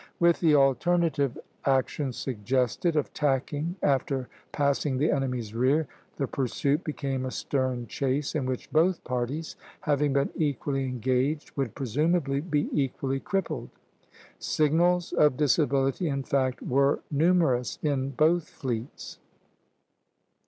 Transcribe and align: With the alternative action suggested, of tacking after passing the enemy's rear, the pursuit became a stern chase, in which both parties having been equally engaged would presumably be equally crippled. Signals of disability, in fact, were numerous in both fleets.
With 0.19 0.39
the 0.39 0.55
alternative 0.55 1.37
action 1.63 2.11
suggested, 2.11 2.95
of 2.95 3.13
tacking 3.13 3.75
after 3.83 4.29
passing 4.51 4.97
the 4.97 5.11
enemy's 5.11 5.53
rear, 5.53 5.85
the 6.15 6.25
pursuit 6.25 6.83
became 6.83 7.23
a 7.23 7.29
stern 7.29 7.85
chase, 7.85 8.33
in 8.33 8.47
which 8.47 8.71
both 8.71 9.03
parties 9.03 9.55
having 9.81 10.13
been 10.13 10.31
equally 10.35 10.85
engaged 10.85 11.51
would 11.55 11.75
presumably 11.75 12.41
be 12.41 12.67
equally 12.73 13.19
crippled. 13.19 13.69
Signals 14.39 15.13
of 15.13 15.37
disability, 15.37 16.09
in 16.09 16.23
fact, 16.23 16.63
were 16.63 17.01
numerous 17.11 17.77
in 17.83 18.09
both 18.09 18.49
fleets. 18.49 19.19